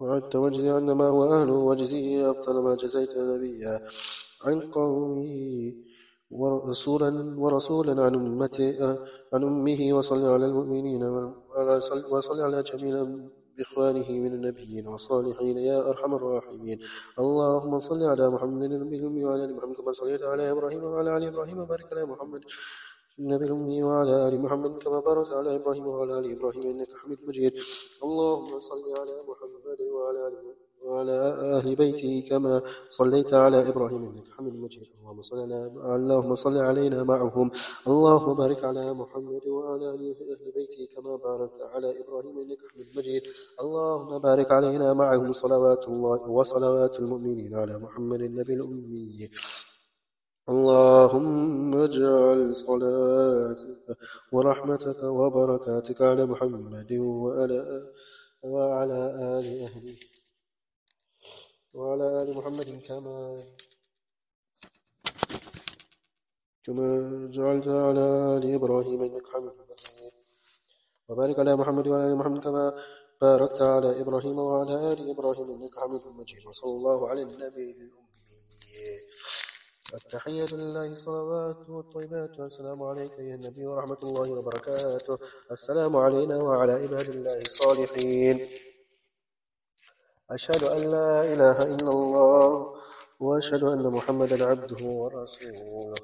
وعدت 0.00 0.36
واجزي 0.36 0.70
عن 0.70 0.90
ما 0.90 1.08
هو 1.08 1.24
أهله 1.24 1.52
واجزيه 1.52 2.30
أفضل 2.30 2.62
ما 2.62 2.74
جزيت 2.74 3.18
نبيا 3.18 3.80
عن 4.44 4.60
قومه 4.60 5.32
ورسولا 6.30 7.10
ورسولا 7.38 8.02
عن 8.04 8.14
أمته 8.14 8.98
عن 9.32 9.42
أمه 9.44 9.80
وصل 9.92 10.24
على 10.34 10.46
المؤمنين 10.46 11.02
وصل 12.10 12.40
على 12.40 12.62
جميع 12.62 13.06
بإخوانه 13.56 14.10
من 14.10 14.32
النبيين 14.34 14.86
والصالحين 14.88 15.58
يا 15.58 15.88
أرحم 15.90 16.14
الراحمين. 16.14 16.78
اللهم 17.18 17.80
صل 17.80 18.02
على 18.02 18.30
محمد 18.30 18.62
النبي 18.62 19.24
وعلى 19.24 19.44
آل 19.44 19.56
محمد 19.56 19.76
كما 19.76 19.92
صليت 19.92 20.22
على 20.22 20.50
إبراهيم 20.50 20.84
وعلى 20.84 21.16
آل 21.16 21.24
إبراهيم 21.24 21.58
وبارك 21.58 21.92
على 21.92 22.06
محمد. 22.06 22.42
النبي 23.18 23.44
الأمي 23.44 23.82
وعلى 23.82 24.28
آل 24.28 24.40
محمد 24.40 24.82
كما 24.82 25.00
باركت 25.00 25.32
على 25.32 25.56
إبراهيم 25.56 25.86
وعلى 25.86 26.18
آل 26.18 26.32
إبراهيم 26.32 26.62
إنك 26.62 26.88
حميد 27.02 27.18
مجيد. 27.28 27.52
اللهم 28.04 28.60
صل 28.60 28.84
على 29.00 29.14
محمد 29.28 29.80
وعلى 29.94 30.26
آل 30.28 30.34
وعلى 30.86 31.12
أهل 31.56 31.76
بيته 31.76 32.24
كما 32.30 32.62
صليت 32.88 33.34
على 33.34 33.68
إبراهيم 33.68 34.02
إنك 34.02 34.28
حميد 34.36 34.54
مجيد. 34.54 34.88
اللهم 35.00 35.22
صل 35.22 35.38
على 35.38 35.58
اللهم 35.96 36.34
صل 36.34 36.58
علينا 36.58 37.02
معهم. 37.02 37.50
اللهم 37.86 38.34
بارك 38.34 38.64
على 38.64 38.94
محمد 38.94 39.46
وعلى 39.46 39.88
أهل 39.90 40.52
بيته 40.54 40.88
كما 40.94 41.16
باركت 41.16 41.60
على 41.60 42.00
إبراهيم 42.00 42.38
إنك 42.38 42.58
حميد 42.70 42.88
مجيد. 42.96 43.22
اللهم 43.60 44.18
بارك 44.18 44.50
علينا 44.50 44.92
معهم 44.94 45.32
صلوات 45.32 45.88
الله 45.88 46.30
وصلوات 46.30 47.00
المؤمنين 47.00 47.54
على 47.54 47.78
محمد 47.78 48.20
النبي 48.22 48.54
الأمي. 48.54 49.30
اللهم 50.50 51.74
اجعل 51.86 52.56
صلاتك 52.56 53.86
ورحمتك 54.34 55.00
وبركاتك 55.02 56.02
على 56.02 56.26
محمد 56.32 56.92
وعلى 56.92 57.60
وعلى 58.42 59.00
آل 59.36 59.46
أهله. 59.66 59.98
وعلى 61.74 62.06
آل 62.22 62.28
محمد 62.38 62.68
كما 62.88 63.16
كما 66.64 66.88
جعلت 67.36 67.68
على 67.68 68.04
آل 68.36 68.54
إبراهيم 68.54 69.02
إنك 69.02 69.26
حميد 69.32 69.54
مجيد. 69.70 70.12
وبارك 71.08 71.38
على 71.38 71.56
محمد 71.56 71.86
وعلى 71.88 72.04
آل 72.12 72.16
محمد 72.20 72.40
كما 72.44 72.64
باركت 73.22 73.62
على 73.62 74.00
إبراهيم 74.02 74.38
وعلى 74.38 74.74
آل 74.92 74.98
إبراهيم 75.14 75.46
إنك 75.54 75.74
حميد 75.82 76.02
مجيد. 76.18 76.42
وصلى 76.46 76.70
الله 76.70 77.08
على 77.08 77.22
النبي 77.22 77.70
الأمي. 77.70 79.09
التحية 79.94 80.44
لله 80.52 80.94
صلوات 80.94 81.70
والطيبات 81.70 82.40
والسلام 82.40 82.82
عليك 82.82 83.12
يا 83.18 83.34
النبي 83.34 83.66
ورحمة 83.66 83.98
الله 84.02 84.30
وبركاته. 84.32 85.18
السلام 85.50 85.96
علينا 85.96 86.36
وعلى 86.36 86.72
عباد 86.72 87.08
الله 87.08 87.36
الصالحين. 87.36 88.48
أشهد 90.30 90.62
أن 90.64 90.90
لا 90.90 91.24
إله 91.32 91.58
إلا 91.74 91.90
الله 91.90 92.74
وأشهد 93.20 93.62
أن 93.62 93.90
محمدا 93.90 94.44
عبده 94.44 94.84
ورسوله. 94.84 95.94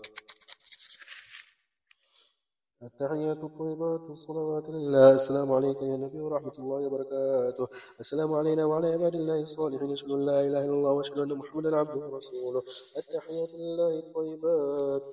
التحيات 2.82 3.44
الطيبات 3.44 4.00
الصلوات 4.10 4.68
لله. 4.68 5.14
السلام 5.14 5.52
عليك 5.52 5.82
يا 5.82 5.96
نبي 5.96 6.20
ورحمة 6.20 6.52
الله 6.58 6.86
وبركاته. 6.86 7.68
السلام 8.00 8.34
علينا 8.34 8.64
وعلى 8.64 8.92
عباد 8.92 9.14
الله 9.14 9.42
الصالحين. 9.42 9.92
أشهد 9.92 10.10
أن 10.10 10.26
لا 10.26 10.40
إله 10.40 10.64
إلا 10.64 10.74
الله 10.78 10.92
وأشهد 10.92 11.18
أن 11.18 11.32
محمدا 11.32 11.76
عبده 11.76 12.06
ورسوله. 12.06 12.62
التحيات 13.00 13.50
لله 13.54 13.98
الطيبات. 13.98 15.04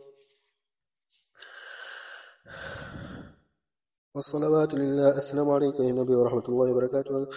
والصلوات 4.15 4.73
لله. 4.73 5.17
السلام 5.17 5.49
عليك 5.49 5.80
يا 5.80 5.91
نبي 5.91 6.15
ورحمة 6.15 6.43
الله 6.49 6.71
وبركاته. 6.71 7.28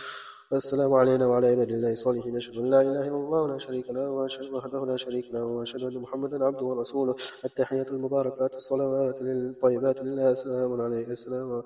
السلام 0.53 0.93
علينا 0.95 1.27
وعلى 1.27 1.47
عباد 1.49 1.71
الله 1.71 1.93
الصالحين 1.93 2.37
أشهد 2.37 2.59
أن 2.59 2.71
لا 2.71 2.81
إله 2.81 3.09
إلا 3.09 3.17
الله 3.17 3.49
لا 3.49 3.59
شريك 3.59 3.91
له 3.91 4.11
وأشهد 4.11 4.53
وحده 4.53 4.87
لا 4.87 4.97
شريك 4.97 5.31
له 5.35 5.45
وأشهد 5.45 5.83
أن 5.83 5.99
محمدا 5.99 6.45
عبده 6.45 6.65
ورسوله. 6.67 7.17
التحيات 7.45 7.89
المباركات 7.89 8.55
الصلوات 8.55 9.17
الطيبات 9.23 9.99
لله 9.99 10.31
السلام 10.31 10.81
عليك 10.81 11.09
السلام 11.09 11.63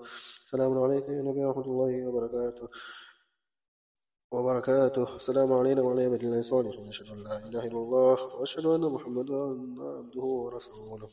سلام 0.51 0.79
عليك 0.79 1.09
يا 1.09 1.23
نبي 1.23 1.45
ورحمة 1.45 1.65
الله 1.65 2.09
وبركاته. 2.09 2.69
وبركاته. 4.33 5.17
السلام 5.17 5.53
علينا 5.53 5.83
وعلى 5.83 6.05
عباد 6.05 6.23
الله 6.25 6.39
الصالحين 6.39 6.89
أشهد 6.89 7.09
أن 7.09 7.25
لا 7.25 7.37
إله 7.39 7.67
إلا 7.67 7.79
الله 7.85 8.17
وأشهد 8.37 8.67
أن 8.67 8.81
محمدا 8.81 9.43
عبده 9.99 10.23
ورسوله. 10.23 11.11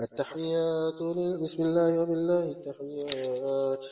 التحيات 0.00 1.00
بسم 1.42 1.62
الله 1.62 2.02
وبالله 2.02 2.44
التحيات. 2.56 3.84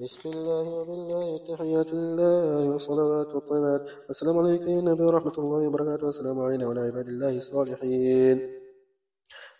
بسم 0.00 0.28
الله 0.28 0.66
وبالله 0.80 1.36
التحيات 1.36 1.88
لله 1.92 2.70
والصلوات 2.70 3.28
والطيبات 3.34 3.82
السلام 4.10 4.38
عليك 4.38 4.68
يا 4.68 4.80
نبي 4.80 5.02
ورحمة 5.02 5.32
الله 5.38 5.68
وبركاته. 5.68 6.06
والسلام 6.06 6.40
علينا 6.40 6.66
وعلى 6.66 6.80
عباد 6.80 7.08
الله 7.08 7.36
الصالحين. 7.36 8.65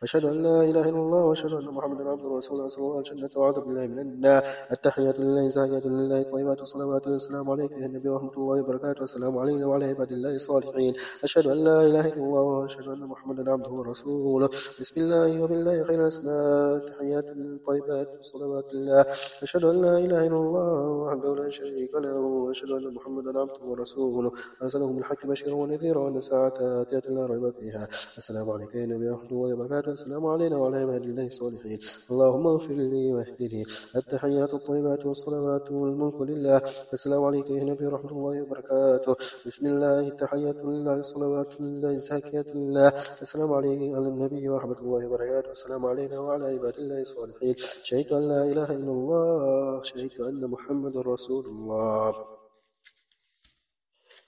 أشهد 0.03 0.25
أن 0.25 0.43
لا 0.43 0.63
إله 0.63 0.89
إلا 0.89 0.99
الله 0.99 1.25
وأشهد 1.25 1.53
أن 1.53 1.65
محمدا 1.65 2.05
عبده 2.11 2.29
ورسوله. 2.29 2.69
صلى 2.69 2.85
الله 2.85 3.01
وسلم 3.01 3.29
وأعوذ 3.37 3.61
بالله 3.61 3.87
من 3.87 3.99
النار. 3.99 4.43
التحيات 4.73 5.21
لله 5.21 5.49
زاكية 5.49 5.89
لله 5.89 6.21
الطيبات 6.21 6.61
الصلوات 6.61 7.07
والسلام 7.07 7.51
عليك 7.51 7.73
يا 7.73 7.87
النبي 7.87 8.09
ورحمة 8.09 8.33
الله 8.37 8.63
وبركاته. 8.63 9.01
والسلام 9.01 9.39
علينا 9.39 9.67
وعلى 9.67 9.85
عباد 9.85 10.13
الله 10.13 10.35
الصالحين. 10.35 10.95
أشهد 11.25 11.47
أن 11.47 11.59
لا 11.65 11.79
إله 11.89 12.07
إلا 12.13 12.25
الله 12.29 12.41
وأشهد 12.41 12.89
أن 12.89 13.03
محمدا 13.13 13.53
عبده 13.53 13.71
ورسوله. 13.71 14.49
بسم 14.81 14.97
الله 15.05 15.43
وبالله 15.43 15.77
خير 15.89 16.01
الأسماء. 16.03 16.77
التحيات 16.77 17.25
الطيبات 17.25 18.09
الصلوات 18.21 18.75
لله. 18.75 19.05
أشهد 19.43 19.65
أن 19.65 19.77
لا 19.83 19.95
إله 20.05 20.21
إلا 20.29 20.41
الله 20.45 20.89
وحده 21.05 21.35
لا 21.41 21.49
شريك 21.51 21.95
له. 21.95 22.19
وأشهد 22.21 22.71
أن 22.71 22.95
محمدا 22.95 23.31
عبده 23.41 23.65
ورسوله. 23.71 24.31
أرسله 24.63 24.89
بالحق 24.93 25.27
بشيرا 25.27 25.55
ونذيرا 25.55 26.01
وأن 26.01 26.17
الساعة 26.17 26.57
آتية 26.83 27.07
لا 27.17 27.27
ريب 27.27 27.51
فيها. 27.51 27.89
السلام 28.21 28.51
عليك 28.51 28.75
يا 28.75 28.87
نبي 28.87 29.09
ورحمة 29.11 29.31
الله 29.31 29.55
وبركاته. 29.55 29.86
والسلام 29.89 30.27
علينا 30.27 30.57
وعلى 30.57 30.77
عباد 30.79 31.03
الله 31.03 31.27
الصالحين. 31.27 31.79
اللهم 32.11 32.47
اغفر 32.47 32.75
لي 32.75 33.13
واهدني. 33.15 33.63
التحيات 33.97 34.55
الطيبات 34.55 35.07
والصلوات 35.07 35.73
والملك 35.73 36.21
لله. 36.21 36.61
السلام 36.93 37.23
عليك 37.25 37.51
يا 37.51 37.65
نبي 37.65 37.87
ورحمة 37.87 38.11
الله 38.11 38.43
وبركاته. 38.43 39.15
بسم 39.47 39.67
الله. 39.67 40.01
التحيات 40.09 40.57
لله. 40.57 40.95
الصلوات 41.05 41.61
لله. 41.61 41.91
الزاكيات 41.91 42.49
لله. 42.57 42.89
السلام 43.23 43.53
عليك 43.53 43.81
على 43.97 44.09
النبي 44.09 44.49
ورحمة 44.49 44.79
الله 44.79 45.07
وبركاته. 45.07 45.51
السلام 45.51 45.87
علينا 45.87 46.19
وعلى 46.19 46.45
عباد 46.55 46.77
الله 46.79 47.01
الصالحين. 47.01 47.55
شهدت 47.89 48.13
أن 48.13 48.29
لا 48.29 48.43
إله 48.53 48.69
إلا 48.79 48.93
الله. 48.99 49.83
شهدت 49.83 50.21
أن 50.21 50.43
محمد 50.55 50.97
رسول 50.97 51.45
الله. 51.45 52.36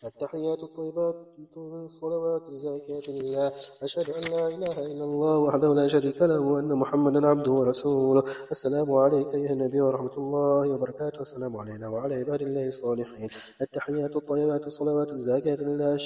التحيات 0.05 0.63
الطيبات 0.63 1.17
الصلوات 1.57 2.49
الزاكيات 2.49 3.09
لله. 3.09 3.53
أشهد 3.83 4.11
أن 4.11 4.23
لا 4.33 4.49
إله 4.49 4.77
إلا 4.87 5.05
الله 5.05 5.39
وحده 5.39 5.75
لا 5.75 5.89
شريك 5.89 6.23
له 6.23 6.41
وأن 6.41 6.69
محمدا 6.69 7.27
عبده 7.27 7.53
ورسوله. 7.53 8.23
السلام 8.51 8.93
عليك 8.93 9.35
يا 9.35 9.55
نبي 9.55 9.81
ورحمة 9.81 10.17
الله 10.19 10.75
وبركاته. 10.75 11.21
السلام 11.21 11.57
علينا 11.57 11.89
وعلى 11.89 12.15
عباد 12.15 12.43
الله 12.43 12.69
الصالحين. 12.69 13.29
التحيات 13.63 14.17
الطيبات 14.17 14.67
الصلوات 14.67 15.11
الزاكيات 15.11 15.61
لله. 15.61 15.99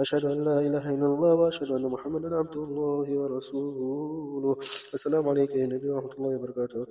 أشهد 0.00 0.24
أن 0.24 0.44
لا 0.44 0.60
إله 0.60 0.94
إلا 0.94 1.06
الله 1.06 1.34
وأشهد 1.34 1.70
أن 1.70 1.82
محمدا 1.82 2.36
عبده 2.36 2.62
الله 2.62 3.18
ورسوله. 3.18 4.56
السلام 4.94 5.28
عليك 5.28 5.56
يا 5.56 5.66
نبي 5.66 5.90
ورحمة 5.90 6.12
الله 6.18 6.36
وبركاته. 6.36 6.86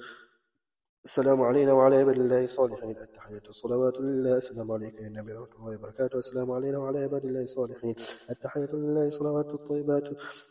السلام 1.06 1.42
علينا 1.42 1.74
وعلى 1.74 1.96
عباد 1.96 2.16
الله 2.16 2.44
الصالحين. 2.44 2.96
التحيات 2.98 3.50
الصلوات 3.50 4.00
لله. 4.00 4.38
السلام 4.38 4.72
عليك 4.72 4.96
يا 5.02 5.10
نبي. 5.10 5.34
ورحمة 5.34 5.56
الله 5.60 5.78
وبركاته. 5.78 6.18
السلام 6.20 6.52
علينا 6.52 6.78
وعلى 6.78 7.00
عباد 7.00 7.26
الله 7.26 7.42
الصالحين. 7.42 7.96
التحيات 8.30 8.74
لله. 8.74 9.08
الصلوات 9.08 9.54
الطيبات. 9.54 10.04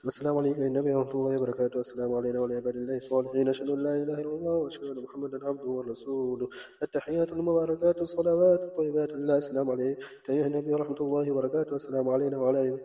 السلام 0.06 0.36
عليك 0.36 0.58
يا 0.58 0.68
نبي. 0.68 0.94
ورحمة 0.94 1.12
الله 1.12 1.36
وبركاته. 1.36 1.80
السلام 1.80 2.10
علينا 2.18 2.40
وعلى 2.40 2.56
عباد 2.56 2.76
الله 2.76 2.96
الصالحين. 2.96 3.48
أشهد 3.48 3.70
أن 3.70 3.78
لا 3.86 3.94
إله 4.02 4.18
إلا 4.24 4.34
الله 4.38 4.54
وأشهد 4.62 4.84
أن 4.84 4.98
محمدا 5.04 5.38
عبده 5.48 5.70
ورسوله. 5.70 6.48
التحيات 6.82 7.32
المباركات. 7.32 7.98
الصلوات 7.98 8.62
الطيبات 8.62 9.10
لله. 9.12 9.36
السلام 9.38 9.70
عليك 9.70 9.98
يا 10.28 10.48
نبي. 10.48 10.72
ورحمة 10.74 11.00
الله 11.00 11.30
وبركاته. 11.32 11.76
السلام 11.76 12.08
علينا 12.08 12.36
وعلى 12.38 12.80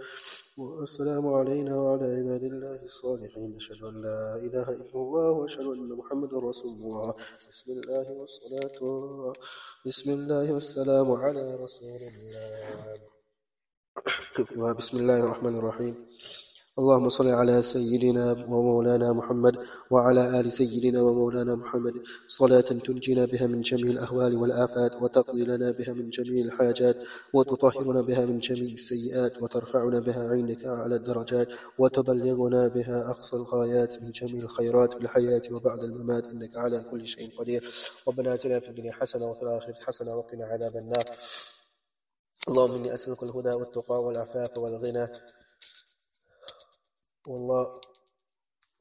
والسلام 0.57 1.27
علينا 1.27 1.75
وعلى 1.75 2.05
عباد 2.05 2.43
الله 2.43 2.85
الصالحين. 2.85 3.55
أشهد 3.55 3.83
أن 3.83 4.01
لا 4.01 4.35
إله 4.35 4.69
إلا 4.69 4.95
الله 4.95 5.31
وأشهد 5.31 5.65
أن 5.65 5.97
محمدا 5.97 6.39
رسول 6.39 6.71
الله. 6.71 7.13
بسم 7.49 7.71
الله 7.71 8.11
والصلاة 8.11 9.33
بسم 9.85 10.09
الله 10.13 10.53
والسلام 10.53 11.11
على 11.11 11.55
رسول 11.55 12.01
الله. 12.11 13.01
بسم 14.79 14.97
الله 14.97 15.19
الرحمن 15.25 15.57
الرحيم. 15.57 15.95
اللهم 16.79 17.09
صل 17.09 17.27
على 17.27 17.62
سيدنا 17.62 18.31
ومولانا 18.49 19.13
محمد 19.13 19.55
وعلى 19.91 20.39
آل 20.39 20.51
سيدنا 20.51 21.01
ومولانا 21.01 21.55
محمد. 21.55 21.93
صلاة 22.27 22.62
تنجينا 22.62 23.25
بها 23.25 23.47
من 23.47 23.62
جميع 23.62 23.91
الأهوال 23.91 24.36
والآفات 24.36 25.01
وتقضي 25.01 25.43
لنا 25.43 25.71
بها 25.71 25.93
من 25.93 26.09
جميع 26.09 26.45
الحاجات 26.45 26.97
وتطهرنا 27.33 28.01
بها 28.01 28.25
من 28.25 28.39
جميع 28.39 28.73
السيئات 28.73 29.41
وترفعنا 29.41 29.99
بها 29.99 30.29
عندك 30.29 30.65
أعلى 30.65 30.95
الدرجات 30.95 31.47
وتبلغنا 31.79 32.67
بها 32.67 33.09
أقصى 33.09 33.36
الغايات 33.36 34.03
من 34.03 34.12
جميع 34.12 34.43
الخيرات 34.43 34.93
في 34.93 35.01
الحياة 35.01 35.41
وبعد 35.51 35.83
الممات. 35.83 36.23
إنك 36.23 36.57
على 36.57 36.86
كل 36.91 37.07
شيء 37.07 37.38
قدير. 37.38 37.62
ربنا 38.07 38.33
آتنا 38.33 38.59
في 38.59 38.69
الدنيا 38.69 38.93
حسنة 38.93 39.25
وفي 39.25 39.43
الآخرة 39.43 39.75
حسنة 39.86 40.15
وقنا 40.15 40.45
عذاب 40.45 40.75
النار. 40.75 41.05
اللهم 42.49 42.75
إني 42.75 42.93
أسألك 42.93 43.23
الهدى 43.23 43.53
والتقى 43.53 44.03
والعفاف 44.03 44.57
والغنى. 44.57 45.07
Allah, 47.29 47.71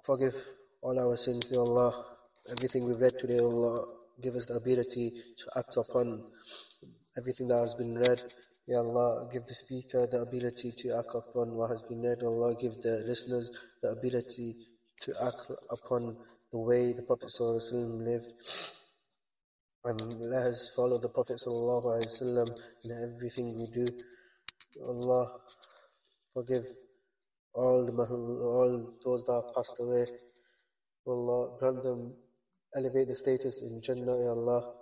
forgive 0.03 0.35
all 0.83 0.99
our 0.99 1.17
sins, 1.17 1.57
Allah. 1.57 2.05
Everything 2.51 2.87
we've 2.87 3.01
read 3.01 3.17
today, 3.21 3.39
Allah, 3.39 3.87
give 4.21 4.35
us 4.35 4.47
the 4.47 4.55
ability 4.55 5.13
to 5.39 5.59
act 5.59 5.77
upon 5.77 6.25
everything 7.17 7.47
that 7.47 7.59
has 7.59 7.77
been 7.77 7.95
read. 7.95 8.21
Ya 8.67 8.79
Allah, 8.79 9.29
give 9.33 9.47
the 9.47 9.55
speaker 9.55 10.09
the 10.11 10.23
ability 10.23 10.73
to 10.79 10.99
act 10.99 11.15
upon 11.15 11.55
what 11.55 11.71
has 11.71 11.85
been 11.85 12.03
read. 12.03 12.25
Allah, 12.25 12.57
give 12.61 12.75
the 12.83 13.05
listeners 13.07 13.49
the 13.81 13.91
ability 13.91 14.57
to 15.03 15.15
act 15.25 15.51
upon 15.71 16.17
the 16.51 16.59
way 16.59 16.93
the 16.93 17.03
Prophet 17.03 17.31
lived. 17.71 18.33
And 19.85 20.01
let 20.19 20.47
us 20.47 20.75
follow 20.75 20.99
the 20.99 21.11
Prophet 21.11 21.39
ﷺ 21.39 22.51
in 22.85 23.15
everything 23.15 23.57
we 23.57 23.67
do. 23.73 23.87
Allah, 24.85 25.31
forgive 26.35 26.67
all 27.54 27.86
the 27.86 27.94
all 27.94 28.74
those 29.04 29.24
that 29.26 29.34
have 29.34 29.54
passed 29.56 29.78
away. 29.80 30.06
Allah 31.08 31.58
grant 31.60 31.84
them 31.84 32.14
elevate 32.76 33.08
the 33.08 33.16
status 33.16 33.62
in 33.64 33.82
Jannah, 33.82 34.18
Ya 34.26 34.32
Allah. 34.32 34.78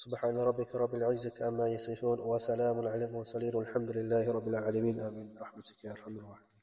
سبحان 0.00 0.38
ربك 0.38 0.74
رب 0.74 0.94
العزة 0.94 1.46
عما 1.46 1.68
يصفون 1.68 2.20
وسلام 2.20 2.88
على 2.88 3.04
المرسلين 3.04 3.54
والحمد 3.54 3.90
لله 3.90 4.32
رب 4.32 4.48
العالمين 4.48 5.00
آمين 5.00 5.34
برحمتك 5.34 5.84
يا 5.84 5.92
أرحم 5.92 6.16
الراحمين 6.16 6.53